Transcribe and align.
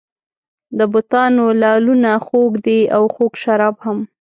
د 0.77 0.79
بتانو 0.93 1.45
لعلونه 1.61 2.11
خوږ 2.25 2.53
دي 2.65 2.79
او 2.95 3.03
خوږ 3.13 3.33
شراب 3.43 3.75
هم. 3.85 3.99